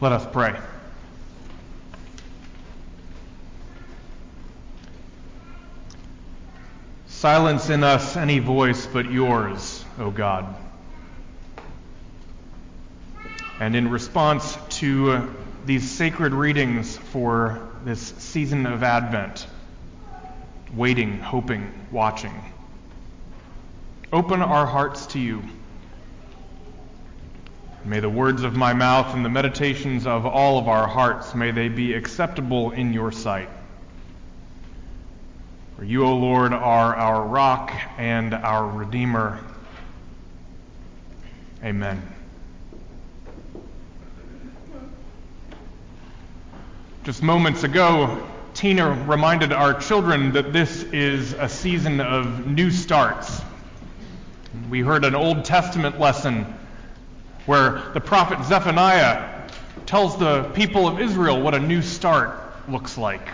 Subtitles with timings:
[0.00, 0.58] Let us pray.
[7.06, 10.54] Silence in us any voice but yours, O God.
[13.58, 15.34] And in response to
[15.66, 19.46] these sacred readings for this season of Advent,
[20.72, 22.32] waiting, hoping, watching,
[24.10, 25.42] open our hearts to you.
[27.84, 31.50] May the words of my mouth and the meditations of all of our hearts, may
[31.50, 33.48] they be acceptable in your sight.
[35.76, 39.40] For you, O Lord, are our rock and our Redeemer.
[41.64, 42.02] Amen.
[47.04, 53.40] Just moments ago, Tina reminded our children that this is a season of new starts.
[54.68, 56.44] We heard an Old Testament lesson
[57.46, 59.48] where the prophet Zephaniah
[59.86, 63.26] tells the people of Israel what a new start looks like.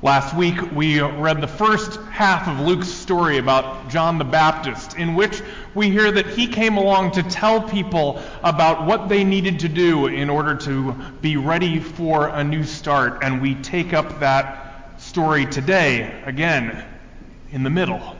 [0.00, 5.16] Last week, we read the first half of Luke's story about John the Baptist, in
[5.16, 5.42] which
[5.74, 10.06] we hear that he came along to tell people about what they needed to do
[10.06, 13.24] in order to be ready for a new start.
[13.24, 16.84] And we take up that story today, again,
[17.50, 18.17] in the middle.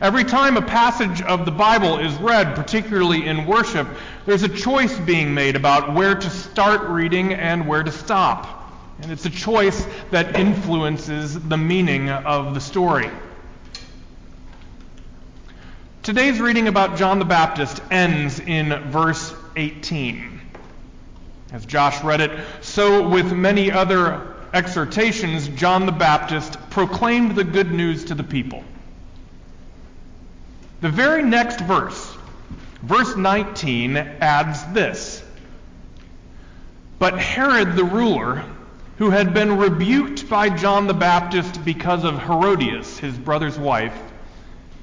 [0.00, 3.88] Every time a passage of the Bible is read, particularly in worship,
[4.26, 8.72] there's a choice being made about where to start reading and where to stop.
[9.02, 13.10] And it's a choice that influences the meaning of the story.
[16.04, 20.40] Today's reading about John the Baptist ends in verse 18.
[21.52, 27.72] As Josh read it, so with many other exhortations, John the Baptist proclaimed the good
[27.72, 28.62] news to the people.
[30.80, 32.16] The very next verse,
[32.82, 35.24] verse 19, adds this
[37.00, 38.44] But Herod the ruler,
[38.98, 43.96] who had been rebuked by John the Baptist because of Herodias, his brother's wife,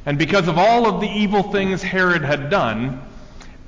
[0.06, 3.02] and because of all of the evil things Herod had done,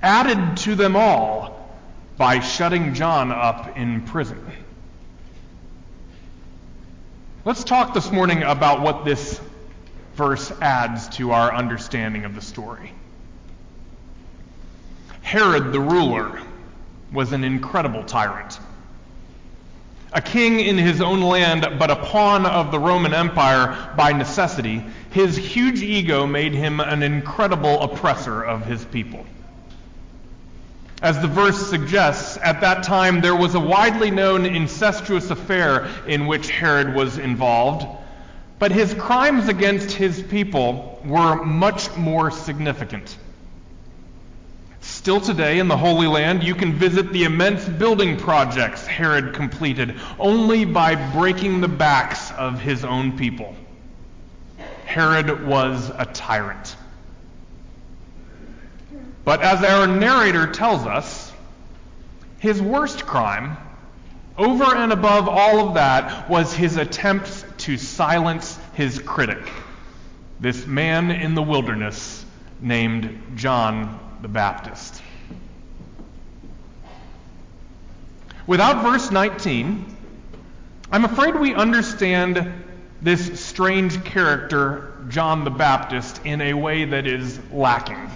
[0.01, 1.69] added to them all
[2.17, 4.43] by shutting John up in prison.
[7.45, 9.39] Let's talk this morning about what this
[10.17, 12.91] verse adds to our understanding of the story.
[15.21, 16.41] Herod the ruler
[17.13, 18.59] was an incredible tyrant
[20.13, 24.83] a king in his own land, but a pawn of the Roman Empire by necessity,
[25.11, 29.25] his huge ego made him an incredible oppressor of his people.
[31.01, 36.25] As the verse suggests, at that time there was a widely known incestuous affair in
[36.25, 37.85] which Herod was involved,
[38.59, 43.17] but his crimes against his people were much more significant.
[44.81, 49.99] Still today in the Holy Land, you can visit the immense building projects Herod completed
[50.17, 53.55] only by breaking the backs of his own people.
[54.85, 56.75] Herod was a tyrant.
[59.25, 61.33] But as our narrator tells us,
[62.39, 63.57] his worst crime,
[64.37, 69.45] over and above all of that, was his attempts to silence his critic,
[70.39, 72.23] this man in the wilderness
[72.61, 75.01] named John the Baptist.
[78.47, 79.97] Without verse 19,
[80.93, 82.53] I'm afraid we understand
[83.01, 88.09] this strange character, John the Baptist, in a way that is lacking.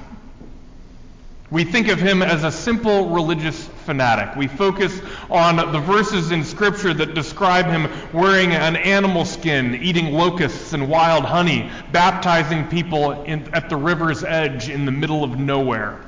[1.50, 4.36] We think of him as a simple religious fanatic.
[4.36, 10.14] We focus on the verses in Scripture that describe him wearing an animal skin, eating
[10.14, 15.40] locusts and wild honey, baptizing people in, at the river's edge in the middle of
[15.40, 16.00] nowhere.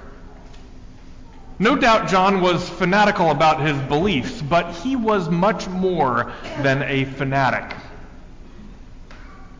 [1.59, 7.05] No doubt John was fanatical about his beliefs, but he was much more than a
[7.05, 7.75] fanatic.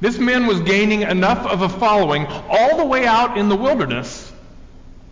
[0.02, 4.33] This man was gaining enough of a following all the way out in the wilderness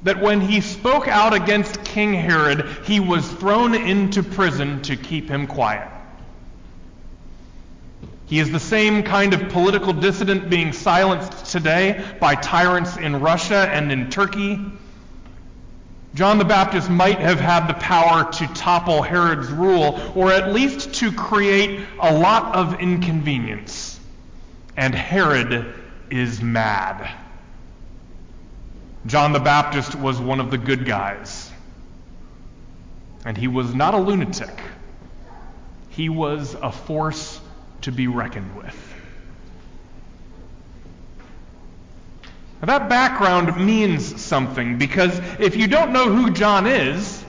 [0.03, 5.29] that when he spoke out against King Herod, he was thrown into prison to keep
[5.29, 5.87] him quiet.
[8.25, 13.69] He is the same kind of political dissident being silenced today by tyrants in Russia
[13.69, 14.57] and in Turkey.
[16.15, 20.93] John the Baptist might have had the power to topple Herod's rule, or at least
[20.95, 23.99] to create a lot of inconvenience.
[24.77, 25.73] And Herod
[26.09, 27.09] is mad.
[29.05, 31.51] John the Baptist was one of the good guys.
[33.25, 34.61] And he was not a lunatic,
[35.89, 37.39] he was a force
[37.81, 38.77] to be reckoned with.
[42.61, 47.25] That background means something because if you don't know who John is,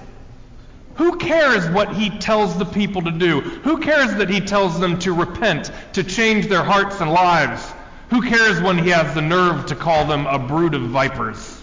[0.97, 3.41] who cares what he tells the people to do?
[3.41, 7.73] Who cares that he tells them to repent, to change their hearts and lives?
[8.11, 11.62] Who cares when he has the nerve to call them a brood of vipers?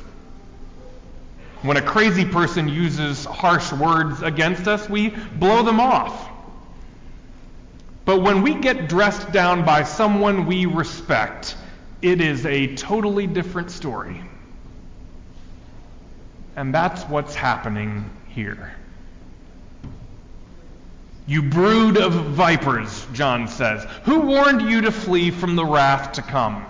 [1.61, 6.29] When a crazy person uses harsh words against us, we blow them off.
[8.06, 11.57] But when we get dressed down by someone we respect,
[12.01, 14.21] it is a totally different story.
[16.56, 18.73] And that's what's happening here.
[21.27, 23.85] You brood of vipers, John says.
[24.06, 26.65] Who warned you to flee from the wrath to come?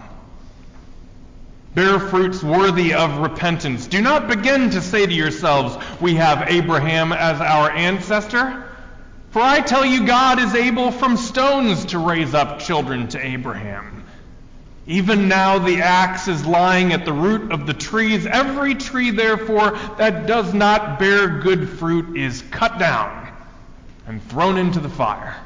[1.75, 3.87] Bear fruits worthy of repentance.
[3.87, 8.65] Do not begin to say to yourselves, We have Abraham as our ancestor.
[9.29, 14.03] For I tell you, God is able from stones to raise up children to Abraham.
[14.87, 18.25] Even now the axe is lying at the root of the trees.
[18.25, 23.31] Every tree, therefore, that does not bear good fruit is cut down
[24.07, 25.37] and thrown into the fire.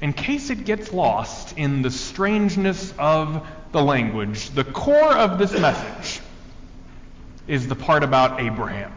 [0.00, 5.52] In case it gets lost in the strangeness of the language, the core of this
[5.52, 6.20] message
[7.46, 8.92] is the part about Abraham.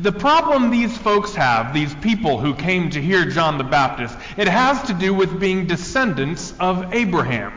[0.00, 4.48] The problem these folks have, these people who came to hear John the Baptist, it
[4.48, 7.52] has to do with being descendants of Abraham.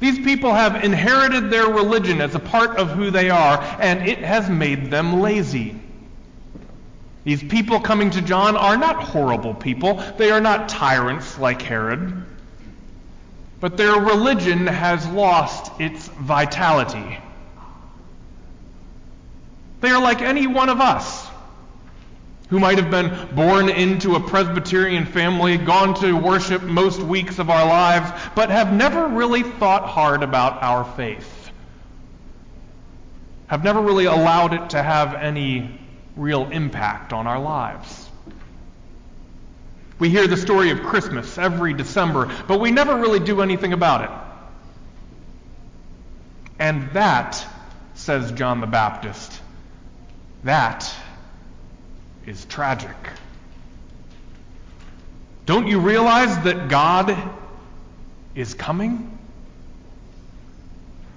[0.00, 4.18] These people have inherited their religion as a part of who they are, and it
[4.18, 5.81] has made them lazy.
[7.24, 10.02] These people coming to John are not horrible people.
[10.18, 12.24] They are not tyrants like Herod.
[13.60, 17.18] But their religion has lost its vitality.
[19.80, 21.28] They are like any one of us
[22.48, 27.48] who might have been born into a Presbyterian family, gone to worship most weeks of
[27.48, 31.50] our lives, but have never really thought hard about our faith.
[33.46, 35.78] Have never really allowed it to have any
[36.16, 38.08] real impact on our lives.
[39.98, 44.04] We hear the story of Christmas every December, but we never really do anything about
[44.04, 44.10] it.
[46.58, 47.46] And that,
[47.94, 49.32] says John the Baptist,
[50.44, 50.92] that
[52.26, 52.96] is tragic.
[55.46, 57.16] Don't you realize that God
[58.34, 59.18] is coming?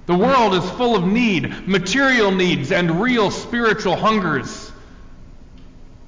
[0.05, 4.64] The world is full of need, material needs, and real spiritual hungers.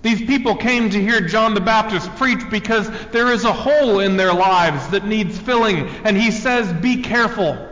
[0.01, 4.15] These people came to hear John the Baptist preach because there is a hole in
[4.15, 7.67] their lives that needs filling, and he says, Be careful.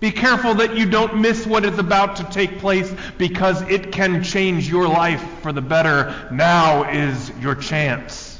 [0.00, 4.22] Be careful that you don't miss what is about to take place because it can
[4.22, 6.28] change your life for the better.
[6.30, 8.38] Now is your chance.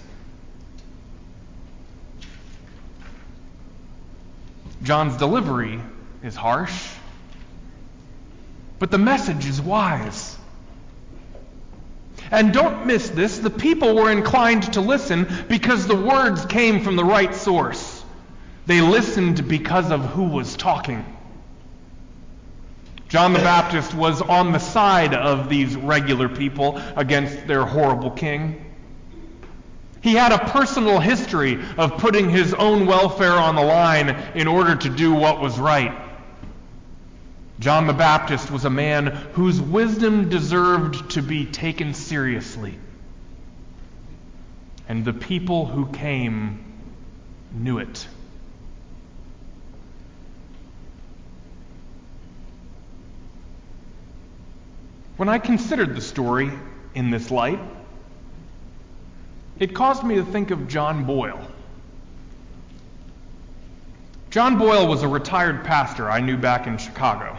[4.82, 5.81] John's delivery
[6.22, 6.88] is harsh,
[8.78, 10.35] but the message is wise.
[12.31, 16.96] And don't miss this the people were inclined to listen because the words came from
[16.96, 18.05] the right source.
[18.67, 21.05] They listened because of who was talking.
[23.08, 28.64] John the Baptist was on the side of these regular people against their horrible king.
[30.02, 34.75] He had a personal history of putting his own welfare on the line in order
[34.75, 36.06] to do what was right.
[37.58, 42.79] John the Baptist was a man whose wisdom deserved to be taken seriously.
[44.89, 46.65] And the people who came
[47.53, 48.06] knew it.
[55.17, 56.53] When I considered the story
[56.94, 57.58] in this light,
[59.58, 61.41] it caused me to think of John Boyle.
[64.30, 67.38] John Boyle was a retired pastor I knew back in Chicago.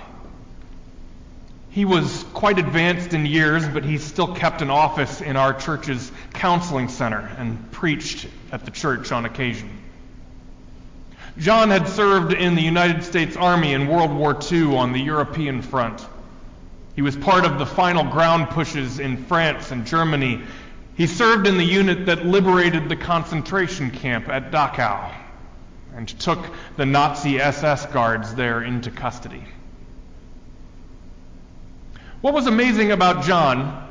[1.70, 6.12] He was quite advanced in years, but he still kept an office in our church's
[6.34, 9.70] counseling center and preached at the church on occasion.
[11.38, 15.62] John had served in the United States Army in World War II on the European
[15.62, 16.04] front.
[16.96, 20.42] He was part of the final ground pushes in France and Germany.
[20.96, 25.14] He served in the unit that liberated the concentration camp at Dachau
[25.98, 26.40] and took
[26.78, 29.44] the Nazi SS guards there into custody.
[32.22, 33.84] What was amazing about John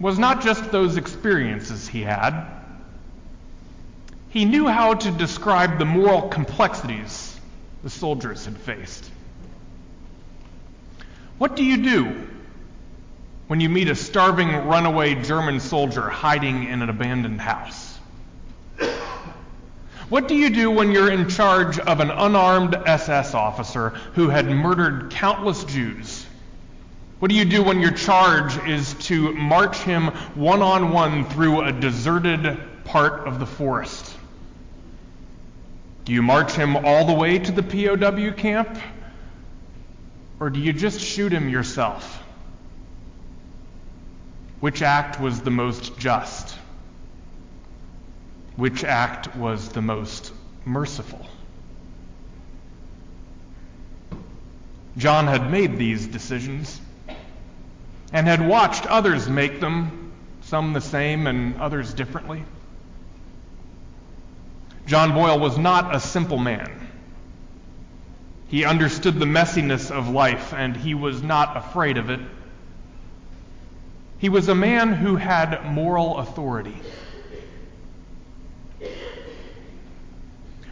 [0.00, 2.46] was not just those experiences he had.
[4.30, 7.38] He knew how to describe the moral complexities
[7.84, 9.08] the soldiers had faced.
[11.38, 12.28] What do you do
[13.46, 17.85] when you meet a starving runaway German soldier hiding in an abandoned house?
[20.08, 24.48] What do you do when you're in charge of an unarmed SS officer who had
[24.48, 26.24] murdered countless Jews?
[27.18, 31.62] What do you do when your charge is to march him one on one through
[31.62, 34.16] a deserted part of the forest?
[36.04, 38.78] Do you march him all the way to the POW camp?
[40.38, 42.22] Or do you just shoot him yourself?
[44.60, 46.55] Which act was the most just?
[48.56, 50.32] Which act was the most
[50.64, 51.26] merciful?
[54.96, 56.80] John had made these decisions
[58.12, 62.44] and had watched others make them, some the same and others differently.
[64.86, 66.88] John Boyle was not a simple man.
[68.48, 72.20] He understood the messiness of life and he was not afraid of it.
[74.18, 76.80] He was a man who had moral authority.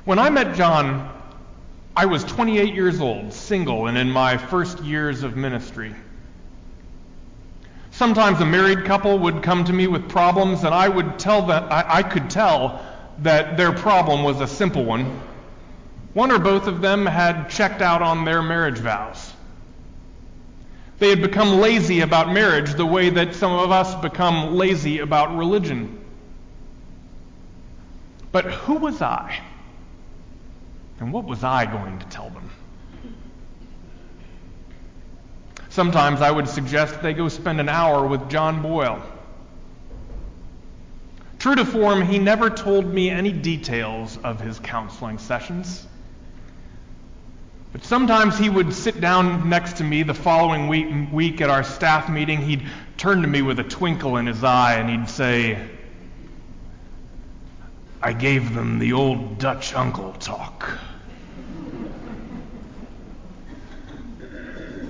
[0.05, 1.11] When I met John,
[1.97, 5.95] I was 28 years old, single, and in my first years of ministry.
[7.91, 11.65] Sometimes a married couple would come to me with problems, and I would tell them,
[11.71, 12.85] I, I could tell
[13.21, 15.23] that their problem was a simple one.
[16.13, 19.33] One or both of them had checked out on their marriage vows.
[20.99, 25.35] They had become lazy about marriage the way that some of us become lazy about
[25.35, 25.99] religion.
[28.33, 29.41] But who was I?
[31.01, 32.51] And what was I going to tell them?
[35.69, 39.03] Sometimes I would suggest they go spend an hour with John Boyle.
[41.41, 45.87] True to form, he never told me any details of his counseling sessions.
[47.73, 50.69] But sometimes he would sit down next to me the following
[51.13, 52.41] week, at our staff meeting.
[52.41, 52.63] He'd
[52.97, 55.59] turn to me with a twinkle in his eye and he'd say,
[58.05, 60.69] I gave them the old Dutch uncle talk.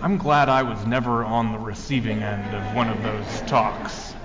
[0.02, 4.16] I'm glad I was never on the receiving end of one of those talks.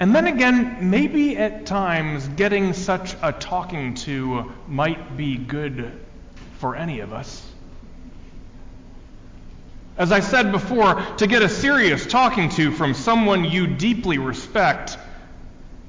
[0.00, 5.92] And then again, maybe at times getting such a talking to might be good
[6.58, 7.48] for any of us.
[9.96, 14.98] As I said before, to get a serious talking to from someone you deeply respect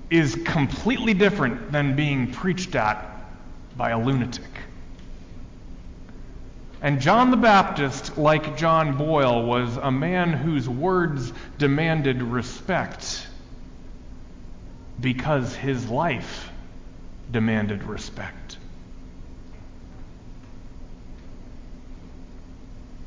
[0.09, 3.05] is completely different than being preached at
[3.77, 4.43] by a lunatic.
[6.81, 13.27] And John the Baptist, like John Boyle, was a man whose words demanded respect
[14.99, 16.49] because his life
[17.31, 18.57] demanded respect.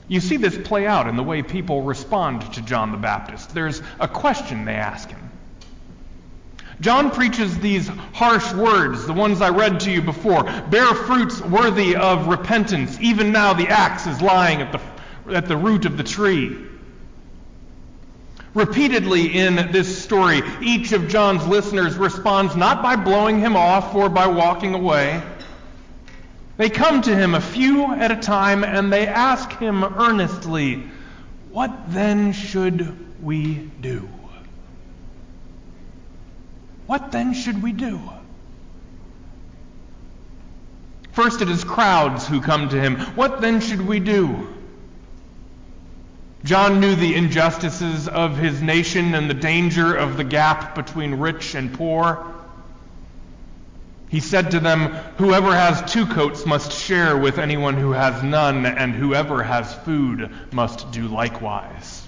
[0.09, 3.55] You see this play out in the way people respond to John the Baptist.
[3.55, 5.22] There's a question they ask him.
[6.81, 11.95] John preaches these harsh words, the ones I read to you before bear fruits worthy
[11.95, 12.99] of repentance.
[13.01, 16.57] Even now the axe is lying at the, at the root of the tree.
[18.55, 24.11] Repeatedly in this story, each of John's listeners responds not by blowing him off or
[24.11, 25.23] by walking away.
[26.59, 30.85] They come to him a few at a time and they ask him earnestly,
[31.51, 34.09] What then should we do?
[36.93, 37.99] What then should we do?
[41.13, 42.99] First, it is crowds who come to him.
[43.17, 44.53] What then should we do?
[46.45, 51.55] John knew the injustices of his nation and the danger of the gap between rich
[51.55, 52.27] and poor.
[54.11, 58.67] He said to them, Whoever has two coats must share with anyone who has none,
[58.67, 62.07] and whoever has food must do likewise.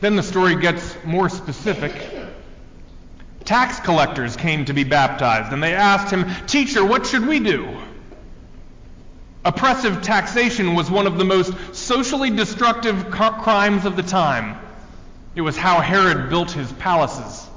[0.00, 2.11] Then the story gets more specific.
[3.44, 7.76] Tax collectors came to be baptized, and they asked him, Teacher, what should we do?
[9.44, 14.56] Oppressive taxation was one of the most socially destructive crimes of the time.
[15.34, 17.48] It was how Herod built his palaces.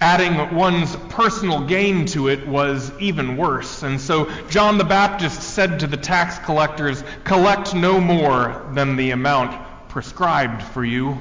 [0.00, 3.82] Adding one's personal gain to it was even worse.
[3.82, 9.10] And so John the Baptist said to the tax collectors, Collect no more than the
[9.10, 11.18] amount prescribed for you.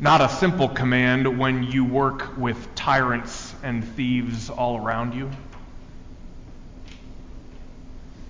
[0.00, 5.30] Not a simple command when you work with tyrants and thieves all around you.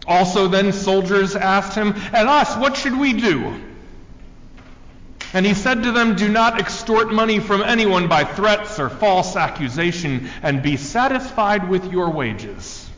[0.06, 3.62] Also, then soldiers asked him, And us, what should we do?
[5.34, 9.36] And he said to them, Do not extort money from anyone by threats or false
[9.36, 12.88] accusation, and be satisfied with your wages.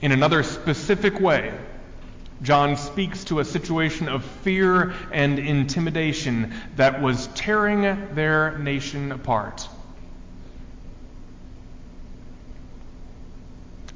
[0.00, 1.52] In another specific way,
[2.42, 7.82] John speaks to a situation of fear and intimidation that was tearing
[8.14, 9.68] their nation apart.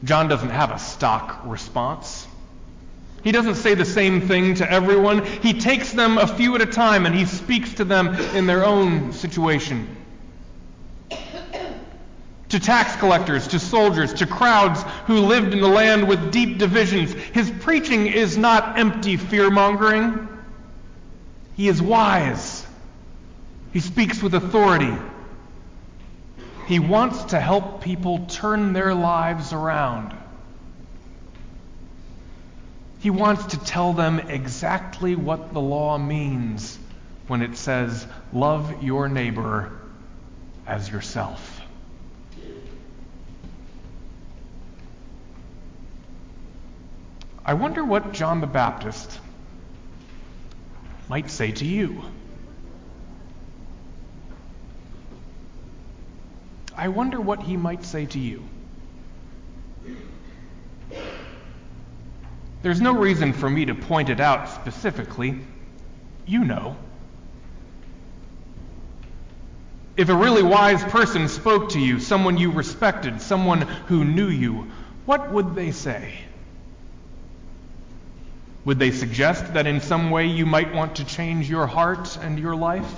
[0.05, 2.27] John doesn't have a stock response.
[3.23, 5.25] He doesn't say the same thing to everyone.
[5.25, 8.65] He takes them a few at a time and he speaks to them in their
[8.65, 9.97] own situation.
[12.53, 17.15] To tax collectors, to soldiers, to crowds who lived in the land with deep divisions,
[17.15, 20.29] his preaching is not empty fear mongering.
[21.57, 22.67] He is wise.
[23.73, 24.95] He speaks with authority.
[26.67, 30.15] He wants to help people turn their lives around.
[32.99, 36.79] He wants to tell them exactly what the law means
[37.29, 39.73] when it says, Love your neighbor
[40.67, 41.52] as yourself.
[47.45, 49.19] I wonder what John the Baptist
[51.09, 52.03] might say to you.
[56.77, 58.45] I wonder what he might say to you.
[62.63, 65.41] There's no reason for me to point it out specifically.
[66.27, 66.77] You know.
[69.97, 74.71] If a really wise person spoke to you, someone you respected, someone who knew you,
[75.05, 76.15] what would they say?
[78.65, 82.39] Would they suggest that in some way you might want to change your heart and
[82.39, 82.93] your life?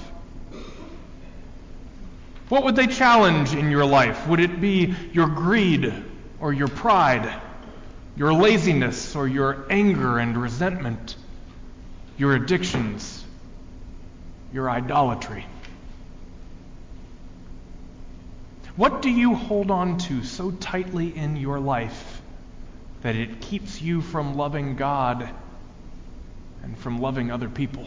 [2.49, 4.27] What would they challenge in your life?
[4.29, 5.93] Would it be your greed
[6.39, 7.41] or your pride?
[8.17, 11.17] your laziness or your anger and resentment,
[12.17, 13.25] your addictions,
[14.53, 15.45] your idolatry?
[18.77, 22.23] What do you hold on to so tightly in your life
[23.03, 25.29] that it keeps you from loving God
[26.65, 27.87] and from loving other people?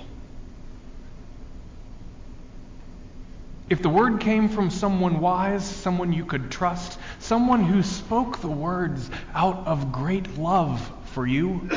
[3.69, 8.47] If the word came from someone wise, someone you could trust, someone who spoke the
[8.47, 11.69] words out of great love for you,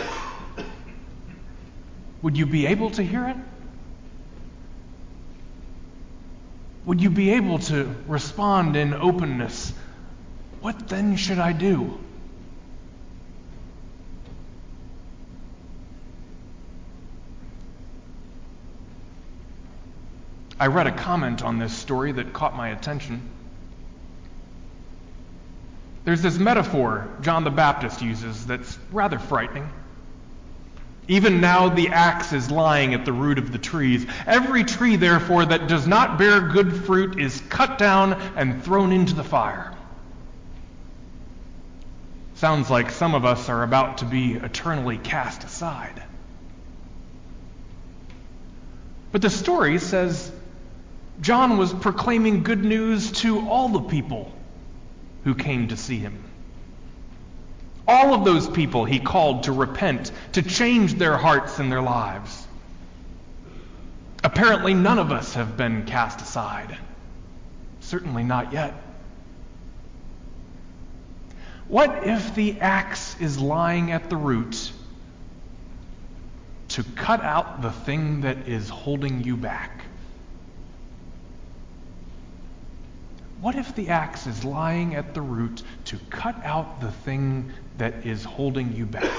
[2.22, 3.37] would you be able to hear it?
[6.85, 9.72] Would you be able to respond in openness?
[10.61, 11.98] What then should I do?
[20.61, 23.23] I read a comment on this story that caught my attention.
[26.05, 29.70] There's this metaphor John the Baptist uses that's rather frightening.
[31.09, 34.07] Even now the axe is lying at the root of the trees.
[34.27, 39.14] Every tree, therefore, that does not bear good fruit is cut down and thrown into
[39.14, 39.73] the fire.
[42.35, 46.03] Sounds like some of us are about to be eternally cast aside.
[49.11, 50.31] But the story says
[51.20, 54.33] John was proclaiming good news to all the people
[55.24, 56.24] who came to see him.
[57.87, 62.46] All of those people he called to repent, to change their hearts and their lives.
[64.22, 66.78] Apparently, none of us have been cast aside.
[67.80, 68.74] Certainly not yet.
[71.68, 74.72] What if the axe is lying at the root
[76.68, 79.85] to cut out the thing that is holding you back?
[83.40, 88.05] What if the axe is lying at the root to cut out the thing that
[88.05, 89.11] is holding you back?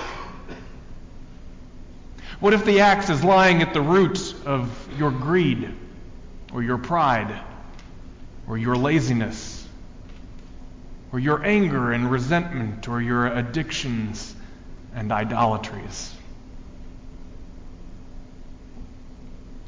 [2.39, 5.73] What if the axe is lying at the root of your greed
[6.53, 7.39] or your pride
[8.47, 9.67] or your laziness
[11.11, 14.35] or your anger and resentment or your addictions
[14.93, 16.13] and idolatries?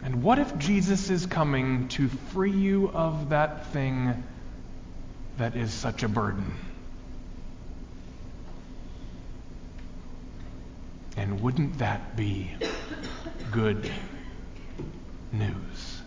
[0.03, 4.23] And what if Jesus is coming to free you of that thing
[5.37, 6.53] that is such a burden.
[11.17, 12.51] And wouldn't that be
[13.51, 13.89] good
[15.31, 16.01] news?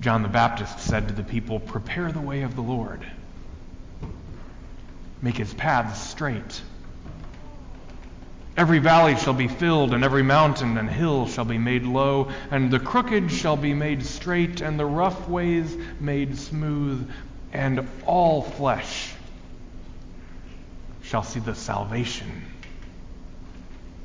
[0.00, 3.06] John the Baptist said to the people, Prepare the way of the Lord,
[5.20, 6.60] make his paths straight.
[8.56, 12.70] Every valley shall be filled, and every mountain and hill shall be made low, and
[12.70, 17.10] the crooked shall be made straight, and the rough ways made smooth,
[17.52, 19.14] and all flesh
[21.02, 22.42] shall see the salvation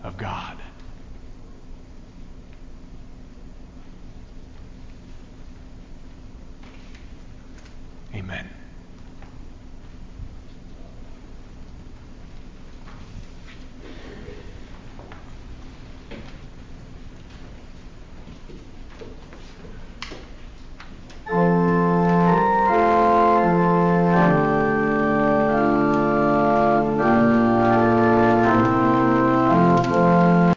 [0.03, 0.57] of God.